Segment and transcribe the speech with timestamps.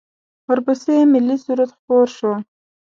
[0.49, 2.31] ورپسې ملی سرود خپور شو.